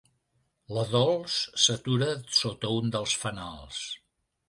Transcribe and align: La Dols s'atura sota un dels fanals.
La 0.77 0.85
Dols 0.93 1.35
s'atura 1.65 2.09
sota 2.41 2.75
un 2.81 2.93
dels 2.99 3.17
fanals. 3.27 3.89